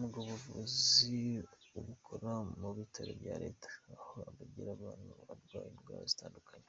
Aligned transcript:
Ubwo 0.00 0.18
buvuzi 0.28 1.18
abukora 1.78 2.30
mu 2.60 2.68
bitaro 2.78 3.12
bya 3.20 3.34
Leta 3.42 3.68
aho 3.96 4.14
abagira 4.30 4.68
ubuntu 4.74 5.08
abarwaye 5.20 5.68
indwara 5.74 6.04
zitandukanye. 6.12 6.68